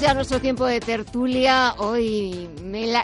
[0.00, 1.74] Ya nuestro tiempo de tertulia.
[1.76, 2.48] Hoy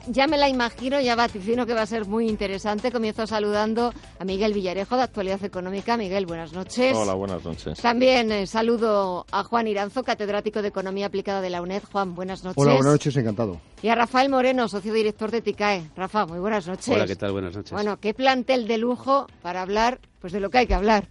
[0.08, 2.90] ya me la imagino, ya vaticino que va a ser muy interesante.
[2.90, 5.98] Comienzo saludando a Miguel Villarejo de Actualidad Económica.
[5.98, 6.96] Miguel, buenas noches.
[6.96, 7.78] Hola, buenas noches.
[7.80, 11.82] También eh, saludo a Juan Iranzo, catedrático de Economía Aplicada de la UNED.
[11.92, 12.56] Juan, buenas noches.
[12.56, 13.60] Hola, buenas noches, encantado.
[13.82, 15.90] Y a Rafael Moreno, socio director de TICAE.
[15.96, 16.88] Rafa, muy buenas noches.
[16.88, 17.32] Hola, ¿qué tal?
[17.32, 17.72] Buenas noches.
[17.72, 21.06] Bueno, qué plantel de lujo para hablar pues de lo que hay que hablar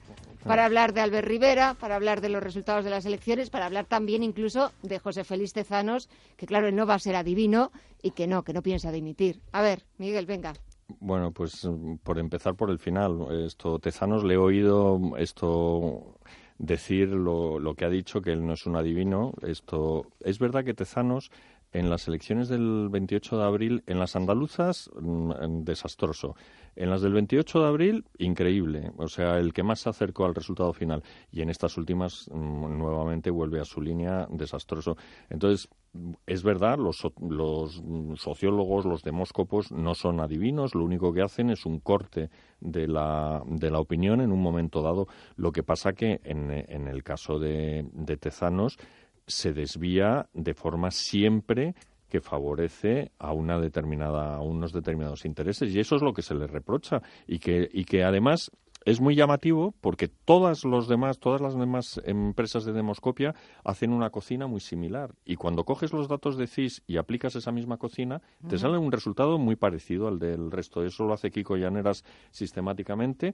[0.45, 3.85] para hablar de Albert Rivera, para hablar de los resultados de las elecciones, para hablar
[3.85, 8.27] también incluso de José Félix Tezanos, que claro, no va a ser adivino y que
[8.27, 9.41] no, que no piensa dimitir.
[9.51, 10.53] A ver, Miguel, venga.
[10.99, 11.67] Bueno, pues
[12.03, 16.19] por empezar por el final, esto Tezanos le he oído esto
[16.59, 19.33] decir lo, lo que ha dicho que él no es un adivino.
[19.41, 21.31] Esto es verdad que Tezanos
[21.71, 26.35] en las elecciones del 28 de abril, en las andaluzas, mm, desastroso.
[26.75, 28.91] En las del 28 de abril, increíble.
[28.97, 31.03] O sea, el que más se acercó al resultado final.
[31.31, 34.97] Y en estas últimas, mm, nuevamente vuelve a su línea, desastroso.
[35.29, 35.69] Entonces,
[36.25, 37.81] es verdad, los, los
[38.15, 40.75] sociólogos, los demóscopos, no son adivinos.
[40.75, 42.29] Lo único que hacen es un corte
[42.59, 45.07] de la, de la opinión en un momento dado.
[45.35, 48.77] Lo que pasa que en, en el caso de, de Tezanos,
[49.27, 51.75] se desvía de forma siempre
[52.09, 56.35] que favorece a una determinada a unos determinados intereses y eso es lo que se
[56.35, 58.51] le reprocha y que y que además
[58.85, 63.33] es muy llamativo porque todas los demás todas las demás empresas de demoscopia
[63.63, 67.51] hacen una cocina muy similar y cuando coges los datos de CIS y aplicas esa
[67.51, 70.85] misma cocina te sale un resultado muy parecido al del resto.
[70.85, 73.33] Eso lo hace Kiko Llaneras sistemáticamente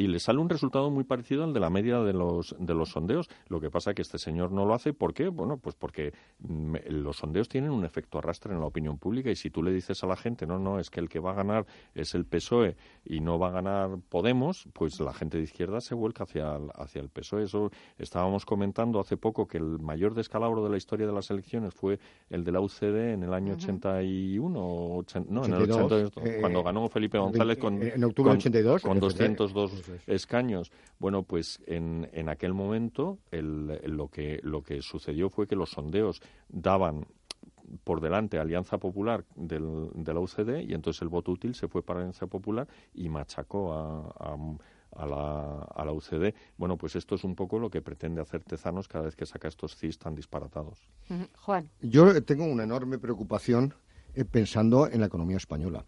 [0.00, 2.88] y le sale un resultado muy parecido al de la media de los, de los
[2.88, 3.28] sondeos.
[3.48, 4.94] Lo que pasa es que este señor no lo hace.
[4.94, 5.28] ¿Por qué?
[5.28, 9.36] Bueno, pues porque mm, los sondeos tienen un efecto arrastre en la opinión pública y
[9.36, 11.34] si tú le dices a la gente, no, no, es que el que va a
[11.34, 15.82] ganar es el PSOE y no va a ganar Podemos, pues la gente de izquierda
[15.82, 17.44] se vuelca hacia el, hacia el PSOE.
[17.44, 21.74] Eso estábamos comentando hace poco que el mayor descalabro de la historia de las elecciones
[21.74, 21.98] fue
[22.30, 24.48] el de la UCD en el año 81,
[25.28, 30.70] no, en el 82, cuando ganó Felipe González con, en octubre 82, con 202 escaños.
[30.98, 36.20] Bueno, pues en, en aquel momento lo, que, lo que sucedió fue que los sondeos
[36.48, 37.06] daban
[37.84, 41.82] por delante Alianza Popular del, de la UCD y entonces el voto útil se fue
[41.82, 44.36] para Alianza Popular y machacó a,
[44.96, 46.34] a, la, a la UCD.
[46.56, 49.48] Bueno, pues esto es un poco lo que pretende hacer Tezanos cada vez que saca
[49.48, 50.88] estos CIS tan disparatados.
[51.38, 51.70] Juan.
[51.80, 53.74] Yo tengo una enorme preocupación
[54.14, 55.84] eh, pensando en la economía española.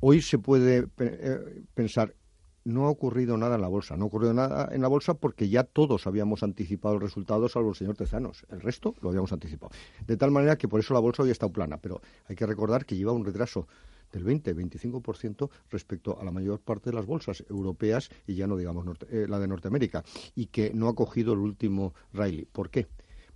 [0.00, 2.14] Hoy se puede eh, pensar
[2.64, 3.96] no ha ocurrido nada en la bolsa.
[3.96, 7.70] No ha ocurrido nada en la bolsa porque ya todos habíamos anticipado el resultado, salvo
[7.70, 8.44] el señor Tezanos.
[8.50, 9.72] El resto lo habíamos anticipado.
[10.06, 11.78] De tal manera que por eso la bolsa hoy está plana.
[11.78, 13.66] Pero hay que recordar que lleva un retraso
[14.12, 18.84] del 20-25% respecto a la mayor parte de las bolsas europeas y ya no digamos
[19.10, 20.04] eh, la de Norteamérica.
[20.34, 22.46] Y que no ha cogido el último Riley.
[22.46, 22.88] ¿Por qué?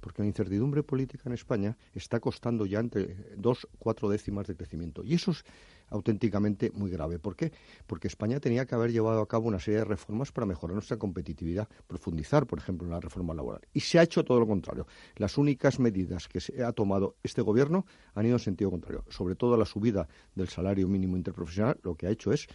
[0.04, 5.02] porque la incertidumbre política en España está costando ya entre dos, cuatro décimas de crecimiento.
[5.02, 5.46] Y eso es
[5.88, 7.18] auténticamente muy grave.
[7.18, 7.52] ¿Por qué?
[7.86, 10.96] Porque España tenía que haber llevado a cabo una serie de reformas para mejorar nuestra
[10.96, 13.62] competitividad, profundizar, por ejemplo, en la reforma laboral.
[13.72, 14.86] Y se ha hecho todo lo contrario.
[15.16, 19.04] Las únicas medidas que se ha tomado este gobierno han ido en sentido contrario.
[19.08, 22.48] Sobre todo la subida del salario mínimo interprofesional, lo que ha hecho es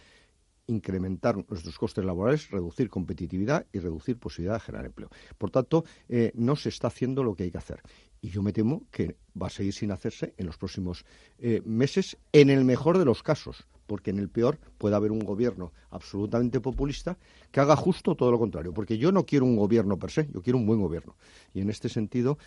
[0.70, 5.10] incrementar nuestros costes laborales, reducir competitividad y reducir posibilidad de generar empleo.
[5.36, 7.82] Por tanto, eh, no se está haciendo lo que hay que hacer.
[8.22, 11.04] Y yo me temo que va a seguir sin hacerse en los próximos
[11.38, 15.20] eh, meses, en el mejor de los casos, porque en el peor puede haber un
[15.20, 17.16] gobierno absolutamente populista
[17.50, 18.74] que haga justo todo lo contrario.
[18.74, 21.16] Porque yo no quiero un gobierno per se, yo quiero un buen gobierno.
[21.54, 22.38] Y en este sentido,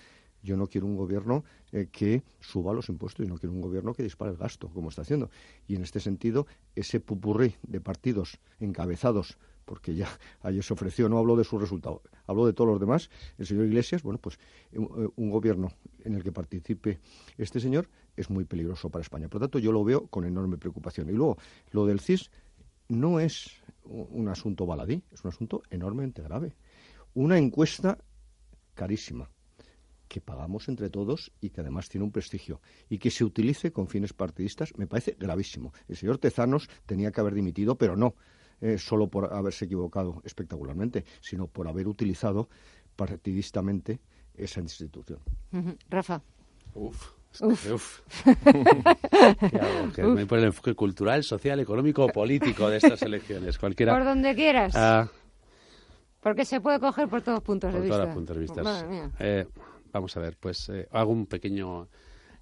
[0.43, 3.93] yo no quiero un gobierno eh, que suba los impuestos y no quiero un gobierno
[3.93, 5.31] que dispare el gasto, como está haciendo.
[5.67, 10.07] Y en este sentido, ese pupurrí de partidos encabezados, porque ya
[10.41, 13.65] ayer se ofreció, no hablo de su resultado, hablo de todos los demás, el señor
[13.65, 14.37] Iglesias, bueno, pues
[14.71, 15.71] eh, un, gobierno
[16.03, 16.99] en el que participe
[17.37, 19.27] este señor es muy peligroso para España.
[19.27, 21.09] Por lo tanto, yo lo veo con enorme preocupación.
[21.09, 21.37] Y luego,
[21.71, 22.29] lo del CIS
[22.89, 23.51] no es
[23.85, 26.55] un asunto baladí, es un asunto enormemente grave.
[27.15, 27.97] Una encuesta
[28.75, 29.29] carísima
[30.13, 32.61] que pagamos entre todos y que además tiene un prestigio.
[32.87, 35.73] Y que se utilice con fines partidistas me parece gravísimo.
[35.87, 38.13] El señor Tezanos tenía que haber dimitido, pero no
[38.63, 42.47] eh, solo por haberse equivocado espectacularmente, sino por haber utilizado
[42.95, 43.99] partidistamente
[44.33, 45.19] esa institución.
[45.89, 46.21] Rafa.
[46.73, 47.11] Uf.
[47.41, 47.99] Uf.
[49.93, 53.57] ¿Qué Me pone el enfoque cultural, social, económico o político de estas elecciones.
[53.57, 53.93] Cualquiera.
[53.93, 54.73] Por donde quieras.
[54.77, 55.09] Ah.
[56.21, 57.97] Porque se puede coger por todos puntos de vista.
[57.97, 59.11] Por todos puntos de vista.
[59.19, 59.45] Eh,
[59.91, 61.89] vamos a ver, pues eh, hago un pequeño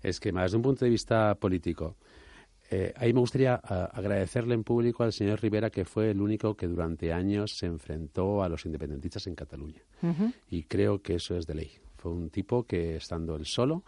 [0.03, 0.43] esquema.
[0.43, 1.95] Desde un punto de vista político,
[2.73, 6.67] eh, ahí me gustaría agradecerle en público al señor Rivera, que fue el único que
[6.67, 9.81] durante años se enfrentó a los independentistas en Cataluña.
[10.49, 11.71] Y creo que eso es de ley.
[11.97, 13.83] Fue un tipo que, estando él solo,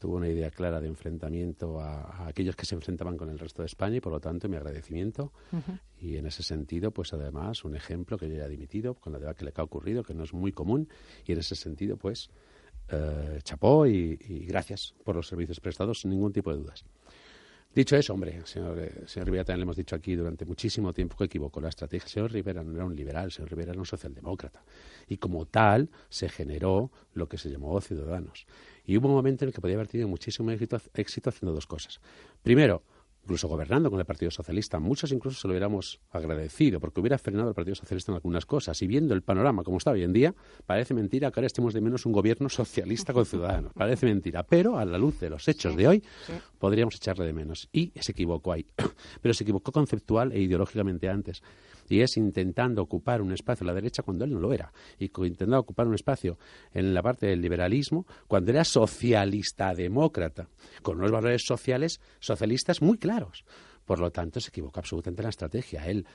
[0.00, 3.66] tuvo una idea clara de enfrentamiento a, aquellos que se enfrentaban con el resto de
[3.66, 5.32] España y, por lo tanto, mi agradecimiento.
[6.00, 9.20] Y en ese sentido, pues además, un ejemplo que yo ya he dimitido con la
[9.20, 10.88] de que le ha ocurrido, que no es muy común.
[11.24, 12.30] Y en ese sentido, pues,
[12.88, 16.84] eh, chapó y, y gracias por los servicios prestados, sin ningún tipo de dudas.
[17.74, 21.16] Dicho eso, hombre, señor, eh, señor Rivera también le hemos dicho aquí durante muchísimo tiempo
[21.16, 22.08] que equivocó la estrategia.
[22.08, 24.62] Señor Rivera no era un liberal, señor Rivera era un socialdemócrata.
[25.08, 28.46] Y como tal, se generó lo que se llamó Ciudadanos.
[28.86, 32.00] Y hubo un momento en el que podía haber tenido muchísimo éxito haciendo dos cosas.
[32.44, 32.84] Primero,
[33.24, 34.78] incluso gobernando con el Partido Socialista.
[34.78, 38.80] Muchos incluso se lo hubiéramos agradecido, porque hubiera frenado el Partido Socialista en algunas cosas.
[38.82, 40.34] Y viendo el panorama como está hoy en día,
[40.66, 43.72] parece mentira que ahora estemos de menos un gobierno socialista con ciudadanos.
[43.72, 44.42] Parece mentira.
[44.42, 46.02] Pero a la luz de los hechos de hoy,
[46.58, 47.68] podríamos echarle de menos.
[47.72, 48.66] Y se equivocó ahí.
[49.22, 51.42] Pero se equivocó conceptual e ideológicamente antes
[51.88, 55.06] y es intentando ocupar un espacio a la derecha cuando él no lo era, y
[55.06, 56.38] intentando ocupar un espacio
[56.72, 60.48] en la parte del liberalismo cuando era socialista demócrata,
[60.82, 63.44] con unos valores sociales socialistas muy claros.
[63.84, 65.86] Por lo tanto, se equivoca absolutamente en la estrategia.
[65.86, 66.06] Él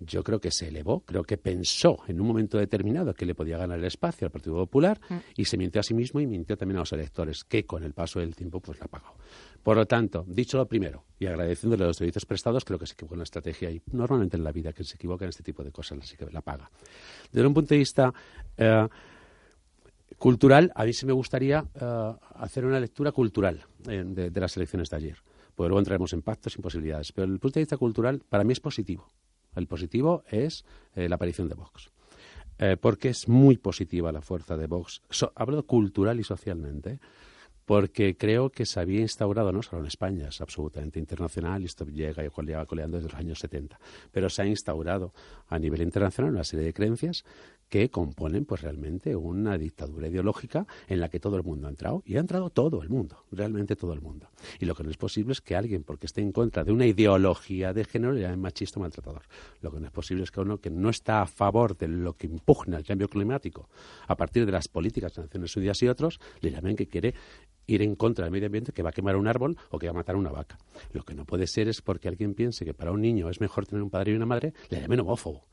[0.00, 3.58] yo creo que se elevó, creo que pensó en un momento determinado que le podía
[3.58, 5.14] ganar el espacio al Partido Popular mm.
[5.36, 7.92] y se mintió a sí mismo y mintió también a los electores, que con el
[7.92, 9.14] paso del tiempo pues la pagado.
[9.62, 13.14] Por lo tanto, dicho lo primero y agradeciéndole los servicios prestados, creo que se equivocó
[13.14, 15.72] en la estrategia y normalmente en la vida que se equivoca en este tipo de
[15.72, 16.70] cosas, así que la paga.
[17.32, 18.12] Desde un punto de vista
[18.56, 18.86] eh,
[20.18, 24.90] cultural, a mí sí me gustaría eh, hacer una lectura cultural eh, de, las elecciones
[24.90, 25.16] de ayer.
[25.54, 27.12] Porque luego entraremos en pactos y posibilidades.
[27.12, 29.08] Pero desde el punto de vista cultural, para mí es positivo.
[29.56, 30.64] El positivo es
[30.94, 31.90] la aparición de Vox.
[32.80, 35.02] porque es muy positiva la fuerza de Vox.
[35.34, 37.00] hablo cultural y socialmente
[37.66, 42.24] porque creo que se había instaurado, no solo en España, es absolutamente internacional esto llega
[42.24, 43.78] y lleva coleando desde los años 70,
[44.12, 45.12] pero se ha instaurado
[45.48, 47.24] a nivel internacional una serie de creencias
[47.68, 52.02] que componen pues realmente una dictadura ideológica en la que todo el mundo ha entrado
[52.06, 54.30] y ha entrado todo el mundo, realmente todo el mundo.
[54.60, 56.86] Y lo que no es posible es que alguien, porque esté en contra de una
[56.86, 59.22] ideología de género, le llame machista o maltratador.
[59.60, 62.14] Lo que no es posible es que uno que no está a favor de lo
[62.14, 63.68] que impugna el cambio climático
[64.06, 67.14] a partir de las políticas de Naciones Unidas y otros, le llamen que quiere
[67.66, 69.90] ir en contra del medio ambiente que va a quemar un árbol o que va
[69.90, 70.58] a matar una vaca.
[70.92, 73.66] Lo que no puede ser es porque alguien piense que para un niño es mejor
[73.66, 75.46] tener un padre y una madre, le llamen homófobo.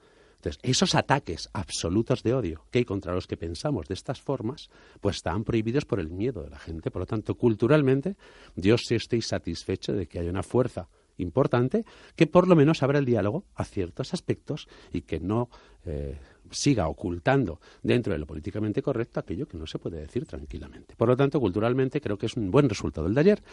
[0.62, 4.70] Esos ataques absolutos de odio que hay contra los que pensamos de estas formas,
[5.02, 6.92] pues están prohibidos por el miedo de la gente.
[6.92, 8.16] Por lo tanto, culturalmente,
[8.56, 11.86] yo sí estoy satisfecho de que haya una fuerza importante
[12.16, 15.50] que por lo menos abra el diálogo a ciertos aspectos y que no
[15.86, 16.18] eh,
[16.50, 20.96] siga ocultando dentro de lo políticamente correcto aquello que no se puede decir tranquilamente.
[20.96, 23.44] Por lo tanto, culturalmente creo que es un buen resultado el de ayer.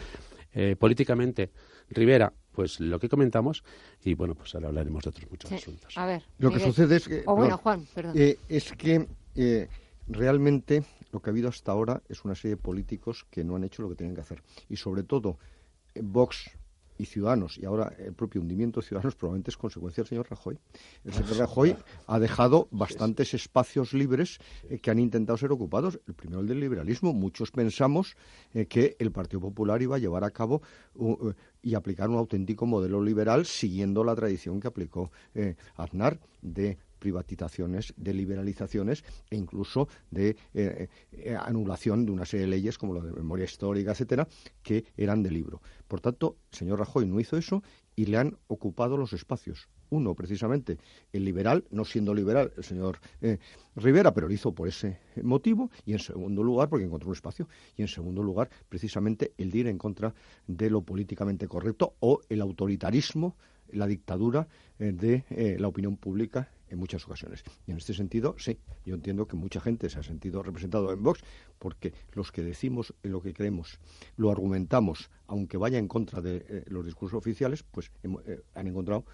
[0.53, 1.51] Eh, políticamente,
[1.89, 3.63] Rivera, pues lo que comentamos,
[4.03, 5.97] y bueno, pues ahora hablaremos de otros muchos asuntos.
[5.97, 9.67] A ver, lo que sucede es que, Juan, eh, es que eh,
[10.07, 13.63] realmente lo que ha habido hasta ahora es una serie de políticos que no han
[13.63, 14.41] hecho lo que tienen que hacer.
[14.69, 15.37] Y sobre todo,
[15.95, 16.51] Vox
[17.01, 20.59] y Ciudadanos, y ahora el propio hundimiento de Ciudadanos probablemente es consecuencia del señor Rajoy.
[21.03, 24.37] El señor Rajoy ha dejado bastantes espacios libres
[24.69, 25.99] eh, que han intentado ser ocupados.
[26.07, 27.11] El primero, el del liberalismo.
[27.11, 28.15] Muchos pensamos
[28.53, 30.61] eh, que el Partido Popular iba a llevar a cabo
[30.93, 31.31] uh,
[31.63, 37.93] y aplicar un auténtico modelo liberal siguiendo la tradición que aplicó eh, Aznar de privatizaciones,
[37.97, 43.01] de liberalizaciones e incluso de eh, eh, anulación de una serie de leyes como la
[43.01, 44.27] de memoria histórica, etcétera,
[44.61, 45.61] que eran de libro.
[45.87, 47.63] Por tanto, el señor Rajoy no hizo eso
[47.95, 49.67] y le han ocupado los espacios.
[49.89, 50.77] Uno, precisamente,
[51.11, 53.39] el liberal, no siendo liberal el señor eh,
[53.75, 57.49] Rivera, pero lo hizo por ese motivo, y en segundo lugar, porque encontró un espacio,
[57.75, 60.13] y en segundo lugar, precisamente, el de ir en contra
[60.47, 63.35] de lo políticamente correcto o el autoritarismo,
[63.73, 65.23] la dictadura de
[65.57, 67.43] la opinión pública en muchas ocasiones.
[67.67, 71.03] Y en este sentido, sí, yo entiendo que mucha gente se ha sentido representado en
[71.03, 71.21] Vox
[71.59, 73.79] porque los que decimos en lo que creemos,
[74.17, 79.05] lo argumentamos, aunque vaya en contra de eh, los discursos oficiales, pues eh, han encontrado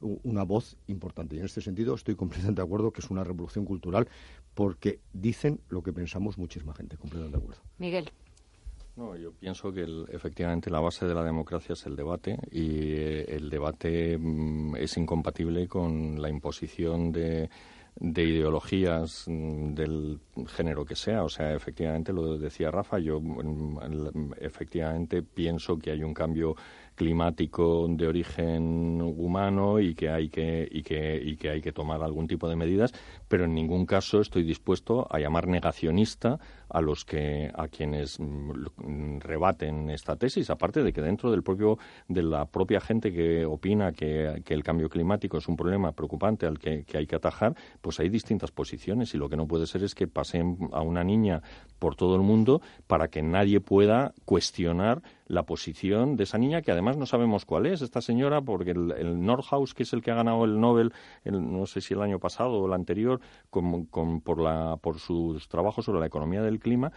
[0.00, 1.36] una voz importante.
[1.36, 4.06] Y en este sentido estoy completamente de acuerdo que es una revolución cultural
[4.54, 6.96] porque dicen lo que pensamos muchísima gente.
[6.98, 7.62] Completamente de acuerdo.
[7.78, 8.10] Miguel.
[8.96, 13.35] No, yo pienso que efectivamente la base de la democracia es el debate y eh,
[13.35, 17.48] el debate mm, es incompatible con la imposición de,
[17.98, 21.24] de ideologías mm, del género que sea.
[21.24, 26.54] O sea, efectivamente, lo decía Rafa, yo mm, efectivamente pienso que hay un cambio
[26.96, 32.02] climático de origen humano y que hay que y que y que hay que tomar
[32.02, 32.92] algún tipo de medidas,
[33.28, 39.18] pero en ningún caso estoy dispuesto a llamar negacionista a los que a quienes mm,
[39.20, 43.92] rebaten esta tesis, aparte de que dentro del propio de la propia gente que opina
[43.92, 48.00] que, el cambio climático es un problema preocupante al que, que hay que atajar, pues
[48.00, 51.42] hay distintas posiciones y lo que no puede ser es que pasen a una niña
[51.78, 56.70] por todo el mundo para que nadie pueda cuestionar la posición de esa niña, que
[56.70, 60.10] además no sabemos cuál es esta señora, porque el, el Nordhaus, que es el que
[60.10, 60.92] ha ganado el Nobel,
[61.24, 63.86] no sé si el año pasado o el anterior, con,
[64.20, 66.92] por, la, por sus trabajos sobre la economía del clima,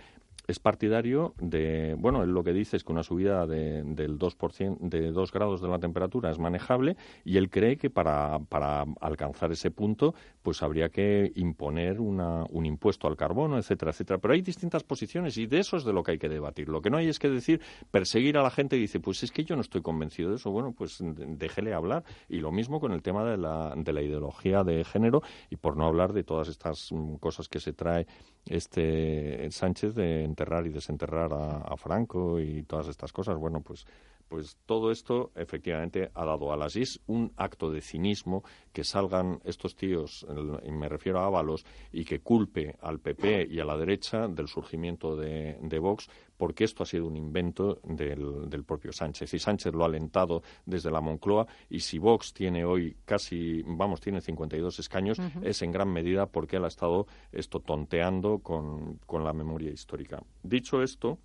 [0.47, 4.77] es partidario de, bueno, él lo que dice es que una subida de, del 2%,
[4.79, 9.51] de 2 grados de la temperatura es manejable y él cree que para, para alcanzar
[9.51, 14.19] ese punto pues habría que imponer una, un impuesto al carbono, etcétera, etcétera.
[14.19, 16.69] Pero hay distintas posiciones y de eso es de lo que hay que debatir.
[16.69, 19.31] Lo que no hay es que decir, perseguir a la gente y dice, pues es
[19.31, 20.51] que yo no estoy convencido de eso.
[20.51, 22.03] Bueno, pues déjele hablar.
[22.27, 25.77] Y lo mismo con el tema de la, de la ideología de género y por
[25.77, 28.07] no hablar de todas estas mm, cosas que se trae
[28.45, 33.37] este Sánchez de enterrar y desenterrar a, Franco y todas estas cosas.
[33.37, 33.85] Bueno, pues
[34.29, 36.75] pues todo esto efectivamente ha dado alas.
[36.75, 40.23] Y es un acto de cinismo que salgan estos tíos,
[40.63, 44.47] y me refiero a Ábalos, y que culpe al PP y a la derecha del
[44.47, 46.07] surgimiento de, de Vox,
[46.39, 49.33] porque esto ha sido un invento del, propio Sánchez.
[49.33, 53.99] Y Sánchez lo ha alentado desde la Moncloa, y si Vox tiene hoy casi, vamos,
[53.99, 59.25] tiene 52 escaños, es en gran medida porque él ha estado esto tonteando con, con
[59.25, 60.23] la memoria histórica.
[60.41, 61.19] Dicho esto,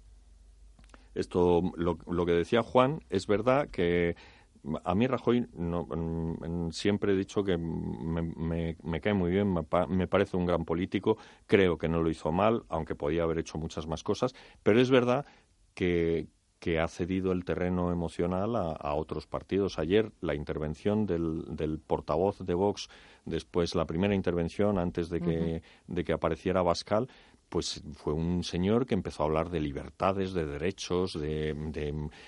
[1.14, 4.16] esto, lo, que decía Juan, es verdad que
[4.85, 10.06] a mí Rajoy no, mm, siempre he dicho que me, me, cae muy bien, me,
[10.06, 13.87] parece un gran político, creo que no lo hizo mal, aunque podía haber hecho muchas
[13.87, 15.26] más cosas, pero es verdad
[15.75, 16.28] que,
[16.80, 19.78] ha cedido el terreno emocional a, otros partidos.
[19.78, 22.88] Ayer la intervención del, portavoz de Vox,
[23.25, 27.09] después la primera intervención antes de que, de que apareciera Bascal,
[27.54, 31.54] pues fue un señor que empezó a hablar de libertades, de derechos, de,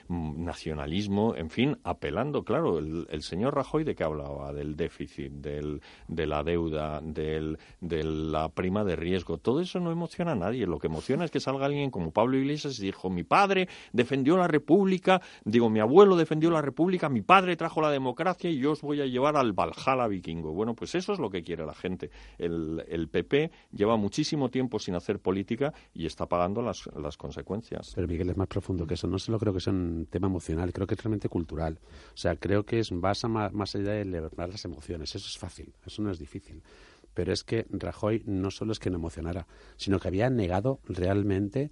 [0.09, 6.27] nacionalismo, en fin, apelando, claro, el, señor Rajoy de qué hablaba, del déficit, del, de
[6.29, 10.79] la deuda, del, de la prima de riesgo, todo eso no emociona a nadie, lo
[10.79, 14.47] que emociona es que salga alguien como Pablo Iglesias y dijo, mi padre defendió la
[14.47, 18.83] República, digo, mi abuelo defendió la República, mi padre trajo la democracia y yo os
[18.83, 20.53] voy a llevar al Valhalla vikingo.
[20.53, 22.13] Bueno, pues eso es lo que quiere la gente.
[22.39, 27.91] El, el PP lleva muchísimo tiempo sin hacer política y está pagando las, las consecuencias.
[27.97, 29.09] Pero Miguel es más profundo que eso.
[29.09, 31.81] No solo creo que es un tema emocional, creo que es realmente cultural.
[32.15, 35.13] O sea, creo que es más, más allá de elevar las emociones.
[35.13, 36.63] Eso es fácil, eso no es difícil
[37.15, 39.47] pero es que Rajoy no solo es que no emocionara,
[39.79, 41.71] sino que había negado realmente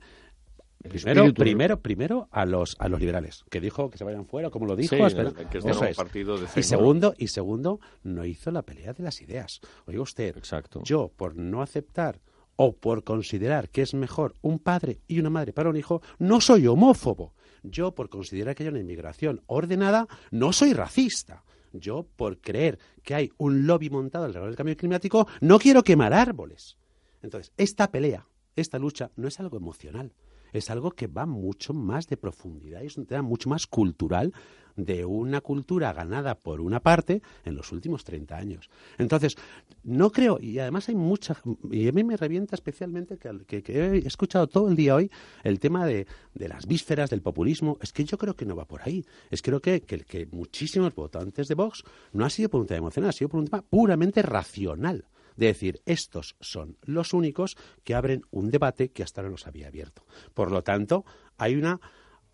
[0.83, 4.67] Primero, primero, primero a los a los liberales, que dijo que se vayan fuera, como
[4.67, 4.97] lo dijo.
[4.97, 9.23] que es un partido de y segundo, y segundo, no hizo la pelea de las
[9.23, 9.61] ideas.
[9.87, 10.83] Oiga usted, Exacto.
[10.85, 12.21] yo por no aceptar
[12.57, 16.41] o por considerar que es mejor un padre y una madre para un hijo, no
[16.41, 17.35] soy homófobo.
[17.63, 21.45] Yo por considerar que hay una inmigración ordenada, no soy racista.
[21.73, 26.13] Yo por creer que hay un lobby montado alrededor del cambio climático, no quiero quemar
[26.13, 26.77] árboles.
[27.23, 30.13] Entonces, esta pelea, esta lucha, no es algo emocional
[30.55, 34.33] es algo que va mucho más de profundidad y es un tema mucho más cultural
[34.77, 38.71] de una cultura ganada por una parte en los últimos 30 años.
[38.99, 39.37] Entonces,
[39.83, 41.37] no creo, y además hay mucha,
[41.71, 45.11] y a mí me revienta especialmente que, he escuchado todo el día hoy
[45.43, 48.83] el tema de, las vísferas, del populismo, es que yo creo que no va por
[48.83, 49.05] ahí.
[49.31, 52.79] Es creo que, que, que muchísimos votantes de Vox no ha sido por un tema
[52.79, 55.05] emocional, ha sido por un tema puramente racional
[55.37, 59.49] de decir, estos son los únicos que abren un debate que hasta ahora no se
[59.49, 60.05] había abierto.
[60.33, 61.05] Por lo tanto,
[61.37, 61.81] hay una...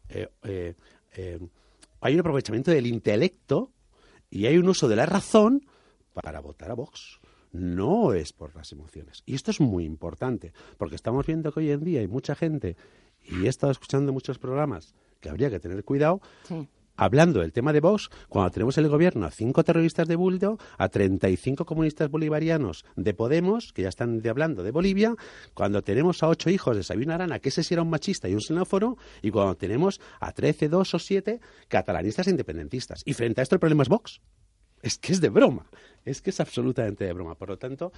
[0.08, 0.74] Eh, eh,
[1.16, 1.38] eh,
[2.02, 3.72] hay un aprovechamiento del intelecto
[4.30, 5.66] y hay un uso de la razón
[6.14, 7.20] para votar a Vox.
[7.52, 9.22] No es por las emociones.
[9.26, 12.76] Y esto es muy importante, porque estamos viendo que hoy en día hay mucha gente,
[13.24, 16.20] y he estado escuchando muchos programas, que habría que tener cuidado,
[17.00, 20.90] hablando del tema de Vox, cuando tenemos el gobierno a cinco terroristas de Buldo, a
[20.90, 25.14] 35 comunistas bolivarianos de Podemos, que ya están hablando de Bolivia,
[25.54, 28.34] cuando tenemos a ocho hijos de Sabina Arana, que ese sí era un machista y
[28.34, 33.02] un xenóforo, y cuando tenemos a 13, dos o siete catalanistas independentistas.
[33.06, 34.20] Y frente a esto el problema es Vox.
[34.82, 35.70] es que es de broma.
[36.04, 37.34] Es que es absolutamente de broma.
[37.34, 37.92] Por lo tanto,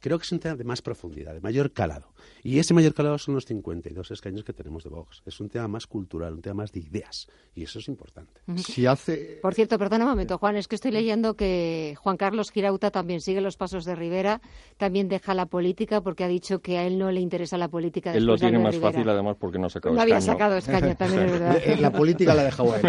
[0.00, 2.12] creo que es un tema de más profundidad, de mayor calado.
[2.42, 5.22] Y ese mayor calado son los 52 escaños que tenemos de Vox.
[5.26, 7.28] Es un tema más cultural, un tema más de ideas.
[7.54, 8.40] Y eso es importante.
[8.56, 9.38] Si hace...
[9.42, 13.20] Por cierto, perdona un momento, Juan, es que estoy leyendo que Juan Carlos Girauta también
[13.20, 14.40] sigue los pasos de Rivera,
[14.76, 18.12] también deja la política porque ha dicho que a él no le interesa la política.
[18.12, 21.24] Él lo tiene más fácil, además, porque no ha sacado no había sacado escaño, también
[21.24, 21.62] es verdad.
[21.80, 22.86] La política la ha dejado a él.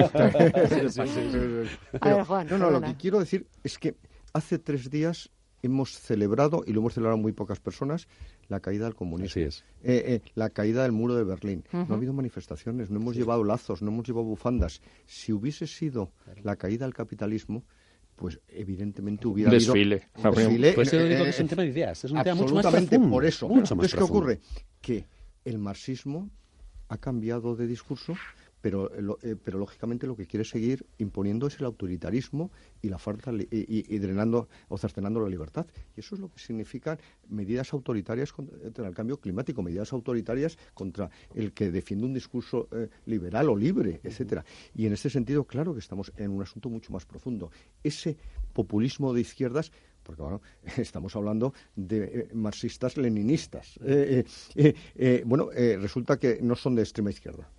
[2.02, 2.48] a ver, Juan.
[2.50, 3.96] No, no, lo que quiero decir es que
[4.38, 5.32] hace tres días
[5.64, 8.08] hemos celebrado, y lo hemos celebrado muy pocas personas,
[8.48, 9.42] la caída del comunismo.
[9.42, 9.64] es.
[9.84, 11.64] Eh, eh, la caída del muro de Berlín.
[11.74, 14.82] No ha habido manifestaciones, no hemos llevado lazos, no hemos llevado bufandas.
[15.06, 16.12] Si hubiese sido
[16.44, 17.64] la caída del capitalismo,
[18.16, 20.08] pues evidentemente hubiera desfile.
[20.14, 20.74] habido un desfile.
[20.74, 23.50] Pues eh, es un tema de ideas, es un tema mucho más profundo, por eso.
[23.50, 24.40] Mucho más ¿qué ocurre?
[24.82, 25.06] Que
[25.44, 26.30] el marxismo
[26.90, 28.16] ha cambiado de discurso
[28.68, 33.32] pero, eh, pero lógicamente lo que quiere seguir imponiendo es el autoritarismo y la falta
[33.32, 35.66] y, drenando o cercenando la libertad.
[35.96, 41.10] Y eso es lo que significan medidas autoritarias contra el cambio climático, medidas autoritarias contra
[41.34, 44.44] el que defiende un discurso eh, liberal o libre, etcétera.
[44.76, 47.50] Y en este sentido, claro que estamos en un asunto mucho más profundo.
[47.82, 48.18] Ese
[48.52, 49.72] populismo de izquierdas
[50.04, 50.42] porque bueno,
[50.78, 53.80] estamos hablando de eh, marxistas leninistas.
[55.26, 57.50] bueno, resulta que no son de extrema izquierda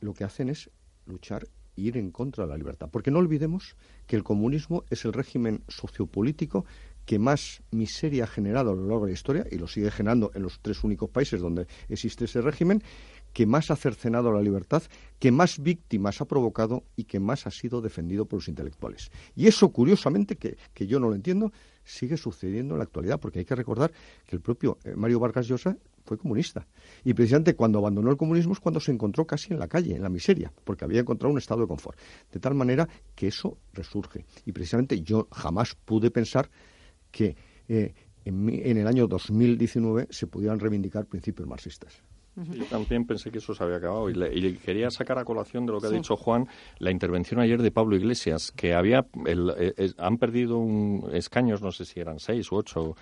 [0.00, 0.70] lo que hacen es
[1.06, 2.88] luchar e ir en contra de la libertad.
[2.90, 3.76] Porque no olvidemos
[4.06, 6.64] que el comunismo es el régimen sociopolítico
[7.08, 10.30] que más miseria ha generado a lo largo de la historia, y lo sigue generando
[10.34, 12.82] en los tres únicos países donde existe ese régimen,
[13.32, 14.82] que más ha cercenado la libertad,
[15.18, 19.10] que más víctimas ha provocado y que más ha sido defendido por los intelectuales.
[19.34, 21.50] Y eso, curiosamente, que, que yo no lo entiendo,
[21.82, 23.90] sigue sucediendo en la actualidad, porque hay que recordar
[24.26, 25.78] que el propio eh, Mario Vargas Llosa
[26.08, 26.66] fue comunista.
[27.04, 30.02] Y precisamente cuando abandonó el comunismo es cuando se encontró casi en la calle, en
[30.02, 31.98] la miseria, porque había encontrado un estado de confort.
[32.32, 34.24] De tal manera que eso resurge.
[34.46, 36.48] Y precisamente yo jamás pude pensar
[37.10, 37.36] que
[37.68, 42.02] eh, en, el año 2019 se pudieran reivindicar principios marxistas.
[42.36, 45.80] Yo también pensé que eso se había acabado y, quería sacar a colación de lo
[45.80, 46.46] que ha dicho Juan
[46.78, 51.84] la intervención ayer de Pablo Iglesias, que había eh, han perdido un, escaños, no sé
[51.84, 52.94] si eran seis u ocho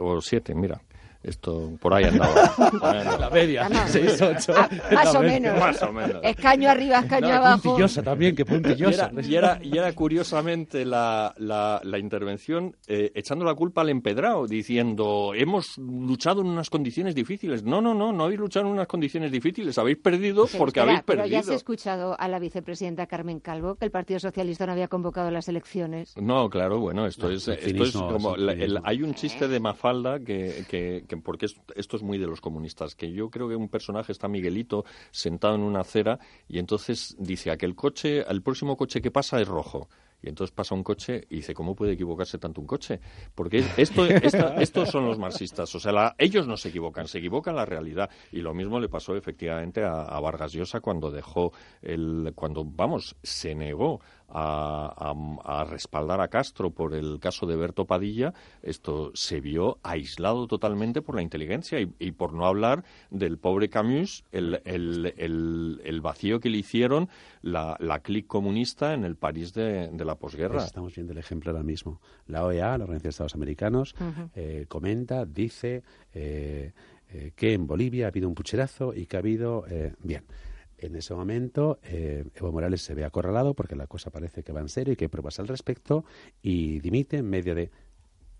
[0.00, 0.80] o siete, mira.
[1.24, 2.52] Esto por ahí andaba.
[3.18, 4.52] la media, 6, 8.
[4.54, 5.58] Ah, más, o menos.
[5.58, 6.22] más o menos.
[6.22, 7.62] Escaño arriba, escaño abajo.
[7.62, 9.10] Puntillosa también, que puntillosa.
[9.22, 14.46] Y era, y era, curiosamente la, la, la intervención eh, echando la culpa al empedrado,
[14.46, 17.64] diciendo, hemos luchado en unas condiciones difíciles.
[17.64, 21.24] No, no, no, no habéis luchado en unas condiciones difíciles, habéis perdido porque habéis perdido.
[21.24, 24.72] Pero ya se ha escuchado a la vicepresidenta Carmen Calvo que el Partido Socialista no
[24.72, 26.14] había convocado las elecciones.
[26.18, 28.36] No, claro, bueno, esto es, esto es como...
[28.84, 31.46] hay un chiste de Mafalda que, que porque
[31.76, 35.54] esto es muy de los comunistas, que yo creo que un personaje está Miguelito sentado
[35.54, 39.40] en una acera y entonces dice a que el coche, el próximo coche que pasa
[39.40, 39.88] es rojo.
[40.24, 42.98] Y entonces pasa un coche y dice, ¿cómo puede equivocarse tanto un coche?
[43.34, 44.06] Porque esto,
[44.58, 45.74] estos son los marxistas.
[45.74, 48.08] O sea, ellos no se equivocan, se equivocan la realidad.
[48.32, 53.16] Y lo mismo le pasó efectivamente a, a Vargas Llosa cuando dejó el, cuando, vamos,
[53.22, 59.78] se negó a, respaldar a Castro por el caso de Berto Padilla, esto se vio
[59.82, 66.40] aislado totalmente por la inteligencia y, por no hablar del pobre Camus, el, el, vacío
[66.40, 67.08] que le hicieron
[67.42, 70.54] la, la clic comunista en el París de, la posguerra.
[70.54, 72.00] Pues estamos viendo el ejemplo ahora mismo.
[72.26, 73.94] La OEA, la Organización de Estados Americanos,
[74.34, 76.72] eh, comenta, dice eh,
[77.10, 79.64] eh, que en Bolivia ha habido un pucherazo y que ha habido...
[80.02, 80.24] bien
[80.84, 84.60] en ese momento, eh, Evo Morales se ve acorralado porque la cosa parece que va
[84.60, 86.04] en serio y que hay pruebas al respecto
[86.42, 87.70] y dimite en medio de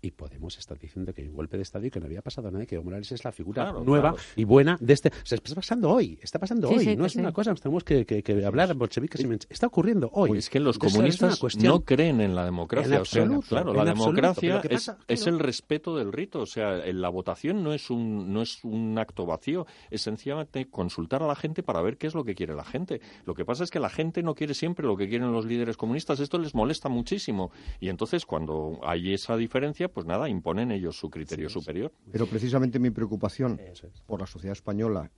[0.05, 2.49] y Podemos estar diciendo que hay un golpe de Estado y que no había pasado
[2.49, 5.09] nada, que Evo Morales es la figura nueva y buena de este...
[5.09, 8.45] O sea, está pasando hoy, está pasando hoy, no es una cosa, tenemos que, que,
[8.45, 10.37] hablar bolcheviques y Está ocurriendo hoy.
[10.37, 13.01] es que los comunistas no creen en la democracia.
[13.47, 14.61] claro, la democracia
[15.07, 18.97] es, el respeto del rito, o sea, la votación no es, un, no es un
[18.97, 22.53] acto vacío, es sencillamente consultar a la gente para ver qué es lo que quiere
[22.53, 23.01] la gente.
[23.25, 25.77] Lo que pasa es que la gente no quiere siempre lo que quieren los líderes
[25.77, 27.51] comunistas, esto les molesta muchísimo.
[27.79, 31.93] Y entonces cuando hay esa diferencia, pues nada, imponen ellos su criterio superior.
[32.11, 33.59] Pero precisamente mi preocupación
[34.05, 35.09] por la sociedad española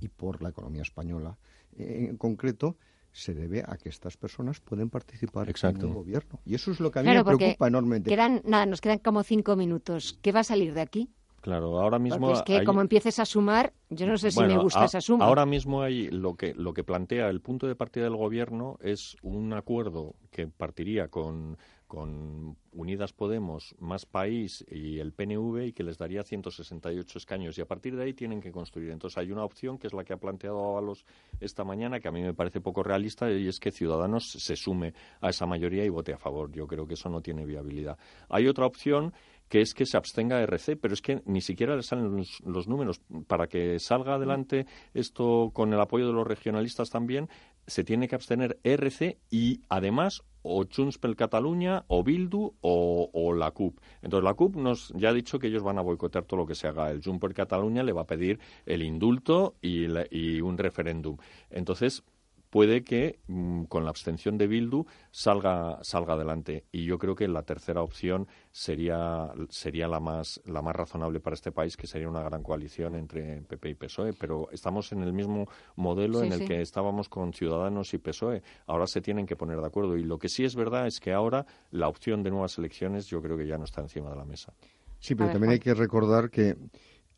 [0.00, 1.38] y por la economía española
[1.76, 2.76] en concreto
[3.12, 6.40] se debe a que estas personas pueden participar en el gobierno.
[6.44, 8.14] Y eso es lo que a mí me preocupa enormemente.
[8.16, 10.18] nada, nos quedan como cinco minutos.
[10.20, 11.08] ¿Qué va a salir de aquí?
[11.40, 12.18] Claro, ahora mismo.
[12.20, 15.24] Porque es que como empieces a sumar, yo no sé si me gusta esa suma.
[15.24, 19.16] Ahora mismo hay lo que lo que plantea el punto de partida del gobierno es
[19.22, 21.56] un acuerdo que partiría con
[21.90, 27.58] con Unidas Podemos, Más País y el PNV y que les daría 168 escaños.
[27.58, 28.90] Y a partir de ahí tienen que construir.
[28.92, 31.04] Entonces hay una opción que es la que ha planteado Ábalos
[31.40, 34.94] esta mañana, que a mí me parece poco realista, y es que Ciudadanos se sume
[35.20, 36.52] a esa mayoría y vote a favor.
[36.52, 37.98] Yo creo que eso no tiene viabilidad.
[38.28, 39.12] Hay otra opción
[39.48, 43.00] que es que se abstenga RC, pero es que ni siquiera le salen los, números.
[43.26, 47.28] Para que salga adelante esto con el apoyo de los regionalistas también,
[47.66, 53.50] se tiene que abstener RC y además o Junts per Catalunya o Bildu o, la
[53.50, 53.78] CUP.
[54.02, 56.54] Entonces la CUP nos ya ha dicho que ellos van a boicotear todo lo que
[56.54, 56.90] se haga.
[56.90, 61.16] El Junts per Catalunya le va a pedir el indulto y, y un referéndum.
[61.50, 62.02] Entonces
[62.50, 66.64] puede que mm, con la abstención de Bildu salga, salga adelante.
[66.72, 71.34] Y yo creo que la tercera opción sería, sería la, más, la más razonable para
[71.34, 74.12] este país, que sería una gran coalición entre PP y PSOE.
[74.12, 78.42] Pero estamos en el mismo modelo en el que estábamos con Ciudadanos y PSOE.
[78.66, 79.96] Ahora se tienen que poner de acuerdo.
[79.96, 83.22] Y lo que sí es verdad es que ahora la opción de nuevas elecciones yo
[83.22, 84.52] creo que ya no está encima de la mesa.
[84.98, 86.56] Sí, pero también hay que recordar que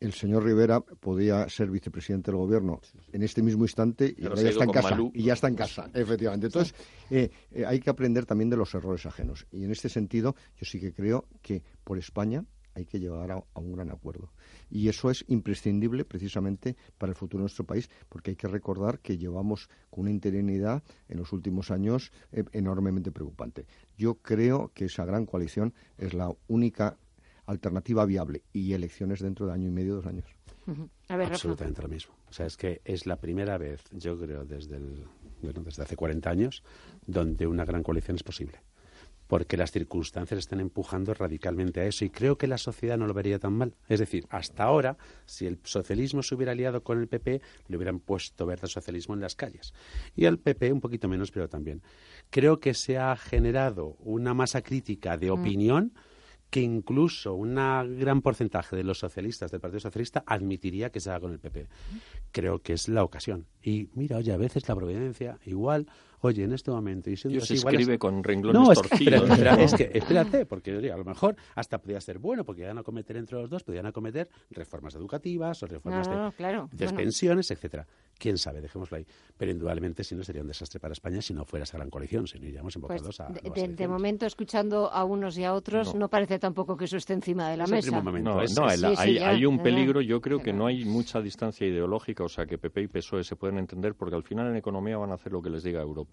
[0.03, 2.81] el señor Rivera podía ser vicepresidente del gobierno
[3.13, 4.99] en este mismo instante y ya está en casa.
[5.15, 6.47] Y ya está en casa, efectivamente.
[6.47, 6.75] Entonces,
[7.09, 9.47] eh, eh, hay que aprender también de los errores ajenos.
[9.53, 13.45] Y en este sentido, yo sí que creo que por España hay que llegar a,
[13.55, 14.33] un gran acuerdo.
[14.71, 18.99] Y eso es imprescindible precisamente para el futuro de nuestro país, porque hay que recordar
[18.99, 23.67] que llevamos con una interinidad en los últimos años eh, enormemente preocupante.
[23.97, 26.97] Yo creo que esa gran coalición es la única
[27.53, 30.27] alternativa viable y elecciones dentro de año y medio, dos años.
[31.09, 32.15] Absolutamente lo mismo.
[32.29, 34.79] O sea, es que es la primera vez, yo creo, desde,
[35.41, 36.63] desde hace 40 años,
[37.07, 38.61] donde una gran coalición es posible.
[39.27, 43.15] Porque las circunstancias están empujando radicalmente a eso y creo que la sociedad no lo
[43.15, 43.75] vería tan mal.
[43.89, 47.99] Es decir, hasta ahora, si el socialismo se hubiera aliado con el PP, le hubieran
[47.99, 49.73] puesto verde socialismo en las calles.
[50.15, 51.83] Y al PP un poquito menos, pero también.
[52.29, 55.35] Creo que se ha generado una masa crítica de mm.
[56.53, 61.21] Que incluso un gran porcentaje de los socialistas del Partido Socialista admitiría que se haga
[61.21, 61.67] con el PP.
[62.31, 63.47] Creo que es la ocasión.
[63.63, 65.87] Y mira, oye, a veces la providencia igual
[66.23, 67.11] oye, en este momento...
[67.11, 69.29] Y siendo se escribe con renglones no, torcidos.
[69.59, 73.17] Es que, espérate, porque a lo mejor hasta podría ser bueno, porque iban a cometer
[73.17, 77.87] entre los dos, podrían acometer reformas educativas o reformas de, pensiones, etcétera.
[78.19, 79.07] Quién sabe, dejémoslo ahí.
[79.37, 82.27] Pero indudablemente si no sería un desastre para España si no fuera esa gran coalición,
[82.27, 83.29] si no iríamos pues, embocados a...
[83.29, 87.51] De, momento, escuchando a unos y a otros, no, parece tampoco que eso esté encima
[87.51, 88.01] de la mesa.
[88.01, 88.39] no,
[88.99, 92.83] hay, un peligro, yo creo que no hay mucha distancia ideológica, o sea, que PP
[92.83, 95.51] y PSOE se pueden entender, porque al final en economía van a hacer lo que
[95.51, 96.12] les diga Europa.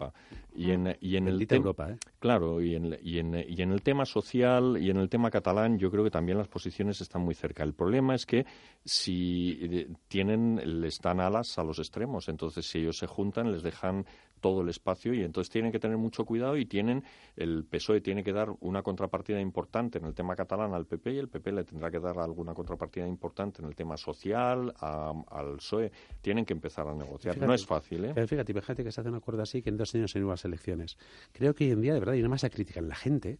[0.54, 1.96] Y en, y en el tema Europa, ¿eh?
[2.18, 5.78] Claro, y en, y, en, y en el tema social y en el tema catalán
[5.78, 7.62] yo creo que también las posiciones están muy cerca.
[7.62, 8.44] El problema es que
[8.84, 13.62] si eh, tienen, les dan alas a los extremos, entonces si ellos se juntan les
[13.62, 14.04] dejan
[14.40, 17.04] todo el espacio y entonces tienen que tener mucho cuidado y tienen
[17.36, 21.18] el PSOE tiene que dar una contrapartida importante en el tema catalán al PP y
[21.18, 25.92] el PP le tendrá que dar alguna contrapartida importante en el tema social al PSOE.
[26.20, 27.38] Tienen que empezar a negociar.
[27.38, 28.12] no es fácil, ¿eh?
[28.14, 30.44] Pero fíjate, fíjate que se hace un acuerdo así que en dos años hay nuevas
[30.44, 30.96] elecciones.
[31.32, 33.38] Creo que hoy en día de verdad hay una masa crítica en la gente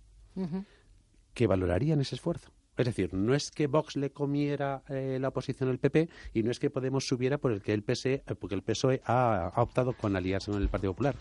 [1.35, 2.51] que valorarían ese esfuerzo.
[2.81, 6.51] Es decir, no es que Vox le comiera eh, la oposición al PP y no
[6.51, 9.93] es que Podemos subiera por el que el PSE, eh, porque el PSOE ha, optado
[9.93, 11.15] con aliarse con el Partido Popular.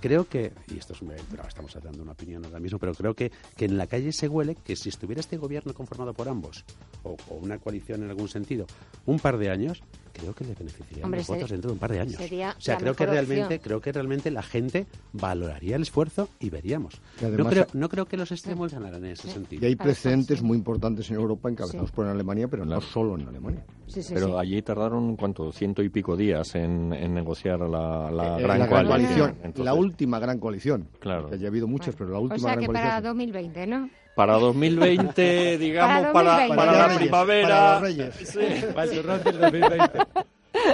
[0.00, 3.32] Creo que, y esto es pero estamos dando una opinión ahora mismo, pero creo que,
[3.56, 6.64] que en la calle se huele que si estuviera este gobierno conformado por ambos,
[7.02, 8.66] o, una coalición en algún sentido,
[9.04, 9.82] un par de años,
[10.16, 12.16] creo que le beneficiaría los votos dentro de un par de años.
[12.18, 17.00] o sea, creo que realmente, creo que realmente la gente valoraría el esfuerzo y veríamos.
[17.20, 19.62] no, creo, no creo que los extremos ganaran en ese sentido.
[19.62, 23.64] Y hay precedentes muy importantes en Europa encabezados por Alemania, pero no solo en Alemania.
[24.08, 25.52] pero allí tardaron, ¿cuánto?
[25.52, 29.36] Ciento y pico días en, negociar la, la, eh, gran, coalición.
[29.56, 30.88] la última gran coalición.
[30.98, 31.30] Claro.
[31.30, 33.88] Que ha habido muchas, pero la última o sea que para 2020, ¿no?
[34.16, 37.48] Para 2020, digamos, para, para, la primavera.
[37.48, 38.14] Para los Reyes.
[38.24, 40.26] Sí, para el 2020.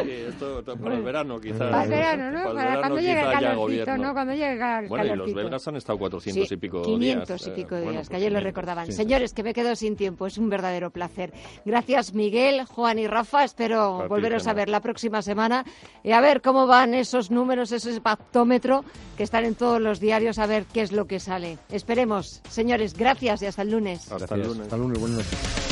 [0.03, 1.59] Sí, esto, para el verano quizás.
[1.59, 2.55] Para el verano, ¿no?
[2.55, 4.13] Para, cuando llegue el calorcito, ¿no?
[4.13, 7.27] Cuando llegue el Bueno, y los belgas han estado 400 y pico 500 días.
[7.27, 8.91] 500 y pico días, pues que ayer lo recordaban.
[8.93, 11.33] Señores, que me quedo sin tiempo, es un verdadero placer.
[11.65, 15.65] Gracias Miguel, Juan y Rafa, espero volveros a ver la próxima semana
[16.03, 18.85] y a ver cómo van esos números, ese pactómetro
[19.17, 21.59] que están en todos los diarios, a ver qué es lo que sale.
[21.71, 22.41] Esperemos.
[22.49, 24.11] Señores, gracias y hasta el lunes.
[24.11, 24.63] Hasta el lunes.
[24.63, 25.72] Hasta el lunes, buenas noches.